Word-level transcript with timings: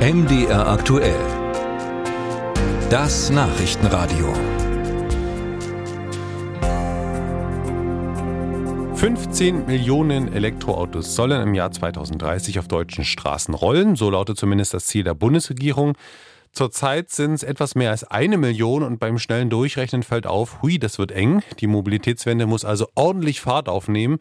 MDR 0.00 0.66
aktuell. 0.66 1.20
Das 2.88 3.28
Nachrichtenradio. 3.28 4.32
15 8.94 9.66
Millionen 9.66 10.32
Elektroautos 10.32 11.14
sollen 11.14 11.42
im 11.42 11.52
Jahr 11.52 11.70
2030 11.70 12.58
auf 12.58 12.66
deutschen 12.66 13.04
Straßen 13.04 13.52
rollen. 13.52 13.94
So 13.94 14.08
lautet 14.08 14.38
zumindest 14.38 14.72
das 14.72 14.86
Ziel 14.86 15.04
der 15.04 15.12
Bundesregierung. 15.12 15.98
Zurzeit 16.52 17.10
sind 17.10 17.34
es 17.34 17.42
etwas 17.42 17.74
mehr 17.74 17.90
als 17.90 18.04
eine 18.04 18.38
Million 18.38 18.82
und 18.82 19.00
beim 19.00 19.18
schnellen 19.18 19.50
Durchrechnen 19.50 20.02
fällt 20.02 20.26
auf, 20.26 20.62
hui, 20.62 20.78
das 20.78 20.98
wird 20.98 21.12
eng. 21.12 21.42
Die 21.60 21.66
Mobilitätswende 21.66 22.46
muss 22.46 22.64
also 22.64 22.88
ordentlich 22.94 23.42
Fahrt 23.42 23.68
aufnehmen. 23.68 24.16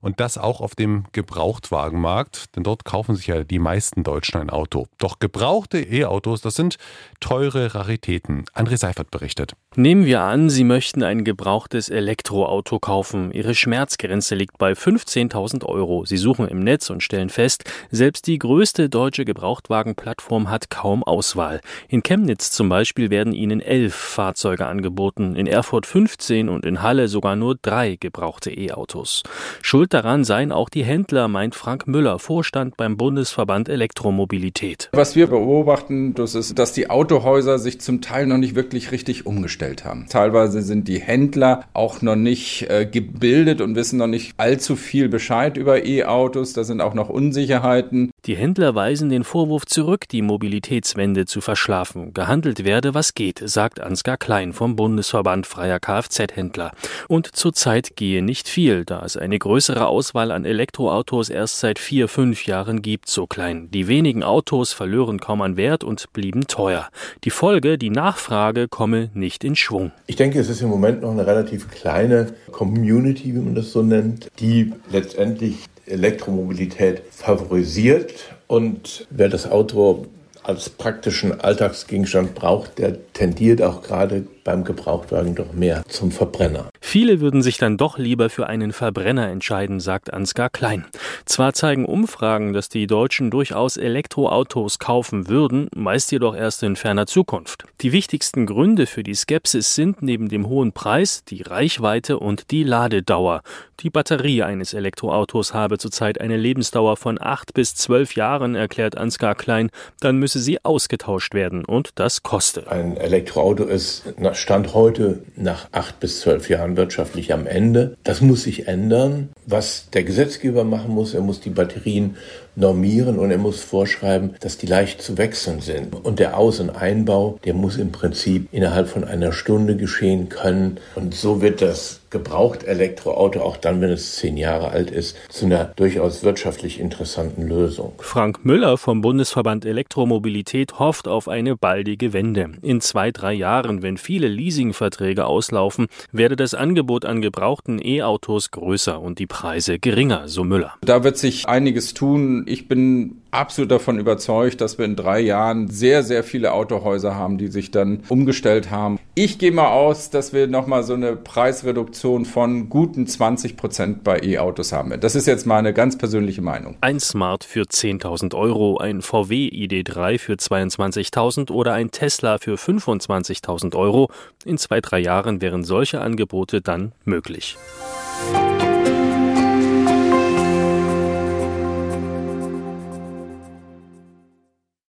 Und 0.00 0.20
das 0.20 0.38
auch 0.38 0.60
auf 0.60 0.74
dem 0.74 1.04
Gebrauchtwagenmarkt, 1.12 2.56
denn 2.56 2.62
dort 2.62 2.84
kaufen 2.84 3.16
sich 3.16 3.26
ja 3.26 3.44
die 3.44 3.58
meisten 3.58 4.04
Deutschen 4.04 4.40
ein 4.40 4.50
Auto. 4.50 4.86
Doch 4.98 5.18
gebrauchte 5.18 5.78
E-Autos, 5.78 6.40
das 6.40 6.54
sind 6.54 6.76
teure 7.20 7.74
Raritäten. 7.74 8.44
André 8.54 8.76
Seifert 8.76 9.10
berichtet. 9.10 9.54
Nehmen 9.74 10.06
wir 10.06 10.22
an, 10.22 10.48
Sie 10.48 10.64
möchten 10.64 11.02
ein 11.02 11.24
gebrauchtes 11.24 11.88
Elektroauto 11.88 12.78
kaufen. 12.78 13.30
Ihre 13.32 13.54
Schmerzgrenze 13.54 14.34
liegt 14.34 14.58
bei 14.58 14.72
15.000 14.72 15.64
Euro. 15.64 16.04
Sie 16.06 16.16
suchen 16.16 16.48
im 16.48 16.60
Netz 16.60 16.88
und 16.88 17.02
stellen 17.02 17.28
fest, 17.28 17.64
selbst 17.90 18.26
die 18.26 18.38
größte 18.38 18.88
deutsche 18.88 19.24
Gebrauchtwagenplattform 19.24 20.48
hat 20.50 20.70
kaum 20.70 21.02
Auswahl. 21.02 21.60
In 21.88 22.02
Chemnitz 22.02 22.50
zum 22.50 22.68
Beispiel 22.68 23.10
werden 23.10 23.32
Ihnen 23.32 23.60
elf 23.60 23.94
Fahrzeuge 23.94 24.66
angeboten, 24.66 25.36
in 25.36 25.46
Erfurt 25.46 25.86
15 25.86 26.48
und 26.48 26.64
in 26.64 26.82
Halle 26.82 27.08
sogar 27.08 27.36
nur 27.36 27.56
drei 27.60 27.96
gebrauchte 27.96 28.50
E-Autos. 28.50 29.22
Schuld 29.60 29.85
Schuld 29.86 29.94
daran 29.94 30.24
seien 30.24 30.50
auch 30.50 30.68
die 30.68 30.82
Händler, 30.82 31.28
meint 31.28 31.54
Frank 31.54 31.86
Müller, 31.86 32.18
Vorstand 32.18 32.76
beim 32.76 32.96
Bundesverband 32.96 33.68
Elektromobilität. 33.68 34.88
Was 34.90 35.14
wir 35.14 35.28
beobachten, 35.28 36.12
das 36.14 36.34
ist, 36.34 36.58
dass 36.58 36.72
die 36.72 36.90
Autohäuser 36.90 37.60
sich 37.60 37.80
zum 37.80 38.00
Teil 38.00 38.26
noch 38.26 38.38
nicht 38.38 38.56
wirklich 38.56 38.90
richtig 38.90 39.26
umgestellt 39.26 39.84
haben. 39.84 40.06
Teilweise 40.08 40.62
sind 40.62 40.88
die 40.88 40.98
Händler 40.98 41.66
auch 41.72 42.02
noch 42.02 42.16
nicht 42.16 42.68
äh, 42.68 42.84
gebildet 42.84 43.60
und 43.60 43.76
wissen 43.76 43.98
noch 43.98 44.08
nicht 44.08 44.34
allzu 44.38 44.74
viel 44.74 45.08
Bescheid 45.08 45.56
über 45.56 45.84
E-Autos. 45.84 46.52
Da 46.52 46.64
sind 46.64 46.80
auch 46.80 46.94
noch 46.94 47.08
Unsicherheiten. 47.08 48.10
Die 48.26 48.36
Händler 48.36 48.74
weisen 48.74 49.08
den 49.08 49.22
Vorwurf 49.22 49.66
zurück, 49.66 50.08
die 50.08 50.20
Mobilitätswende 50.20 51.26
zu 51.26 51.40
verschlafen. 51.40 52.12
Gehandelt 52.12 52.64
werde, 52.64 52.92
was 52.92 53.14
geht, 53.14 53.40
sagt 53.44 53.78
Ansgar 53.78 54.16
Klein 54.16 54.52
vom 54.52 54.74
Bundesverband 54.74 55.46
freier 55.46 55.78
Kfz-Händler. 55.78 56.72
Und 57.06 57.36
zurzeit 57.36 57.94
gehe 57.94 58.22
nicht 58.22 58.48
viel, 58.48 58.84
da 58.84 59.04
es 59.04 59.16
eine 59.16 59.38
größere 59.38 59.86
Auswahl 59.86 60.32
an 60.32 60.44
Elektroautos 60.44 61.28
erst 61.28 61.60
seit 61.60 61.78
vier, 61.78 62.08
fünf 62.08 62.46
Jahren 62.46 62.82
gibt, 62.82 63.08
so 63.08 63.28
klein. 63.28 63.70
Die 63.70 63.86
wenigen 63.86 64.24
Autos 64.24 64.72
verlören 64.72 65.20
kaum 65.20 65.40
an 65.40 65.56
Wert 65.56 65.84
und 65.84 66.12
blieben 66.12 66.48
teuer. 66.48 66.88
Die 67.22 67.30
Folge, 67.30 67.78
die 67.78 67.90
Nachfrage 67.90 68.66
komme 68.66 69.10
nicht 69.14 69.44
in 69.44 69.54
Schwung. 69.54 69.92
Ich 70.08 70.16
denke, 70.16 70.40
es 70.40 70.48
ist 70.48 70.62
im 70.62 70.68
Moment 70.68 71.02
noch 71.02 71.12
eine 71.12 71.28
relativ 71.28 71.70
kleine 71.70 72.34
Community, 72.50 73.36
wie 73.36 73.38
man 73.38 73.54
das 73.54 73.70
so 73.70 73.84
nennt, 73.84 74.26
die 74.40 74.72
letztendlich 74.90 75.58
Elektromobilität 75.86 77.02
favorisiert. 77.10 78.12
Und 78.46 79.06
wer 79.10 79.28
das 79.28 79.50
Auto 79.50 80.06
als 80.42 80.70
praktischen 80.70 81.40
Alltagsgegenstand 81.40 82.34
braucht, 82.34 82.78
der 82.78 83.12
tendiert 83.12 83.62
auch 83.62 83.82
gerade 83.82 84.26
beim 84.44 84.62
Gebrauchtwagen 84.62 85.34
doch 85.34 85.52
mehr 85.52 85.82
zum 85.88 86.12
Verbrenner. 86.12 86.68
Viele 86.88 87.20
würden 87.20 87.42
sich 87.42 87.58
dann 87.58 87.76
doch 87.76 87.98
lieber 87.98 88.30
für 88.30 88.46
einen 88.46 88.72
Verbrenner 88.72 89.28
entscheiden, 89.28 89.80
sagt 89.80 90.12
Ansgar 90.12 90.50
Klein. 90.50 90.84
Zwar 91.24 91.52
zeigen 91.52 91.84
Umfragen, 91.84 92.52
dass 92.52 92.68
die 92.68 92.86
Deutschen 92.86 93.32
durchaus 93.32 93.76
Elektroautos 93.76 94.78
kaufen 94.78 95.28
würden, 95.28 95.68
meist 95.74 96.12
jedoch 96.12 96.36
erst 96.36 96.62
in 96.62 96.76
ferner 96.76 97.06
Zukunft. 97.06 97.64
Die 97.80 97.90
wichtigsten 97.90 98.46
Gründe 98.46 98.86
für 98.86 99.02
die 99.02 99.16
Skepsis 99.16 99.74
sind 99.74 100.00
neben 100.00 100.28
dem 100.28 100.48
hohen 100.48 100.70
Preis 100.70 101.24
die 101.24 101.42
Reichweite 101.42 102.20
und 102.20 102.52
die 102.52 102.62
Ladedauer. 102.62 103.42
Die 103.80 103.90
Batterie 103.90 104.44
eines 104.44 104.72
Elektroautos 104.72 105.52
habe 105.52 105.78
zurzeit 105.78 106.20
eine 106.20 106.36
Lebensdauer 106.36 106.96
von 106.96 107.20
acht 107.20 107.52
bis 107.52 107.74
zwölf 107.74 108.14
Jahren, 108.14 108.54
erklärt 108.54 108.96
Ansgar 108.96 109.34
Klein. 109.34 109.70
Dann 110.00 110.16
müsse 110.16 110.38
sie 110.38 110.64
ausgetauscht 110.64 111.34
werden 111.34 111.64
und 111.64 111.90
das 111.96 112.22
koste. 112.22 112.70
Ein 112.70 112.96
Elektroauto 112.96 113.64
ist 113.64 114.04
Stand 114.32 114.72
heute 114.72 115.24
nach 115.34 115.68
acht 115.72 116.00
bis 116.00 116.20
zwölf 116.20 116.48
Jahren 116.48 116.76
wirtschaftlich 116.86 117.32
am 117.32 117.46
Ende. 117.48 117.96
Das 118.04 118.20
muss 118.20 118.44
sich 118.44 118.68
ändern. 118.68 119.30
Was 119.44 119.90
der 119.92 120.04
Gesetzgeber 120.04 120.62
machen 120.62 120.94
muss, 120.94 121.14
er 121.14 121.20
muss 121.20 121.40
die 121.40 121.50
Batterien 121.50 122.16
normieren 122.56 123.18
und 123.18 123.30
er 123.30 123.38
muss 123.38 123.62
vorschreiben, 123.62 124.34
dass 124.40 124.58
die 124.58 124.66
leicht 124.66 125.02
zu 125.02 125.18
wechseln 125.18 125.60
sind. 125.60 125.94
Und 126.04 126.18
der 126.18 126.36
Aus- 126.36 126.60
und 126.60 126.70
Einbau, 126.70 127.38
der 127.44 127.54
muss 127.54 127.76
im 127.76 127.92
Prinzip 127.92 128.48
innerhalb 128.52 128.88
von 128.88 129.04
einer 129.04 129.32
Stunde 129.32 129.76
geschehen 129.76 130.28
können. 130.28 130.78
Und 130.94 131.14
so 131.14 131.40
wird 131.40 131.62
das 131.62 132.00
gebraucht 132.10 132.64
Elektroauto, 132.64 133.40
auch 133.40 133.56
dann, 133.56 133.80
wenn 133.80 133.90
es 133.90 134.16
zehn 134.16 134.36
Jahre 134.36 134.70
alt 134.70 134.90
ist, 134.90 135.16
zu 135.28 135.44
einer 135.44 135.72
durchaus 135.76 136.22
wirtschaftlich 136.22 136.80
interessanten 136.80 137.46
Lösung. 137.46 137.92
Frank 137.98 138.44
Müller 138.44 138.78
vom 138.78 139.00
Bundesverband 139.00 139.64
Elektromobilität 139.64 140.78
hofft 140.78 141.08
auf 141.08 141.28
eine 141.28 141.56
baldige 141.56 142.12
Wende. 142.12 142.52
In 142.62 142.80
zwei, 142.80 143.10
drei 143.10 143.34
Jahren, 143.34 143.82
wenn 143.82 143.98
viele 143.98 144.28
Leasingverträge 144.28 145.26
auslaufen, 145.26 145.88
werde 146.12 146.36
das 146.36 146.54
Angebot 146.54 147.04
an 147.04 147.20
gebrauchten 147.20 147.80
E-Autos 147.84 148.50
größer 148.50 149.00
und 149.00 149.18
die 149.18 149.26
Preise 149.26 149.78
geringer, 149.78 150.28
so 150.28 150.44
Müller. 150.44 150.74
Da 150.82 151.04
wird 151.04 151.18
sich 151.18 151.46
einiges 151.46 151.92
tun. 151.92 152.45
Ich 152.46 152.68
bin 152.68 153.22
absolut 153.30 153.70
davon 153.70 153.98
überzeugt, 153.98 154.60
dass 154.60 154.78
wir 154.78 154.84
in 154.84 154.96
drei 154.96 155.20
Jahren 155.20 155.68
sehr, 155.68 156.02
sehr 156.02 156.22
viele 156.22 156.52
Autohäuser 156.52 157.14
haben, 157.14 157.38
die 157.38 157.48
sich 157.48 157.70
dann 157.70 158.04
umgestellt 158.08 158.70
haben. 158.70 158.98
Ich 159.14 159.38
gehe 159.38 159.50
mal 159.50 159.68
aus, 159.68 160.10
dass 160.10 160.32
wir 160.32 160.46
nochmal 160.46 160.82
so 160.84 160.94
eine 160.94 161.16
Preisreduktion 161.16 162.24
von 162.24 162.68
guten 162.68 163.06
20 163.06 163.56
Prozent 163.56 164.04
bei 164.04 164.20
E-Autos 164.22 164.72
haben. 164.72 164.98
Das 165.00 165.14
ist 165.14 165.26
jetzt 165.26 165.46
meine 165.46 165.72
ganz 165.72 165.98
persönliche 165.98 166.42
Meinung. 166.42 166.76
Ein 166.80 167.00
Smart 167.00 167.42
für 167.42 167.62
10.000 167.62 168.34
Euro, 168.34 168.78
ein 168.78 169.02
VW 169.02 169.48
ID3 169.48 170.18
für 170.18 170.34
22.000 170.34 171.50
oder 171.50 171.72
ein 171.72 171.90
Tesla 171.90 172.38
für 172.38 172.54
25.000 172.54 173.74
Euro. 173.74 174.08
In 174.44 174.58
zwei, 174.58 174.80
drei 174.80 175.00
Jahren 175.00 175.40
wären 175.40 175.64
solche 175.64 176.00
Angebote 176.00 176.60
dann 176.60 176.92
möglich. 177.04 177.56